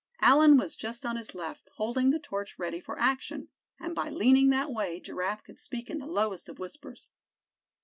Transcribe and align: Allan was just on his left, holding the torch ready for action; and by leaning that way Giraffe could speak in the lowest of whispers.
Allan 0.19 0.57
was 0.57 0.75
just 0.75 1.05
on 1.05 1.15
his 1.15 1.35
left, 1.35 1.69
holding 1.75 2.09
the 2.09 2.17
torch 2.17 2.57
ready 2.57 2.79
for 2.79 2.97
action; 2.97 3.49
and 3.79 3.93
by 3.93 4.09
leaning 4.09 4.49
that 4.49 4.71
way 4.71 4.99
Giraffe 4.99 5.43
could 5.43 5.59
speak 5.59 5.91
in 5.91 5.99
the 5.99 6.07
lowest 6.07 6.49
of 6.49 6.57
whispers. 6.57 7.07